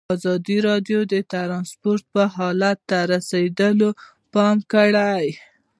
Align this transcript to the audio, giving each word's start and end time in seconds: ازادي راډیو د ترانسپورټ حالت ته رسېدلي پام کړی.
ازادي 0.15 0.57
راډیو 0.69 0.99
د 1.13 1.13
ترانسپورټ 1.33 2.05
حالت 2.35 2.77
ته 2.89 2.97
رسېدلي 3.13 3.89
پام 4.33 4.57
کړی. 4.73 5.25